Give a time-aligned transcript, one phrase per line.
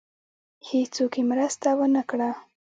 [0.69, 2.29] هېڅوک یې مرسته ونه کړه.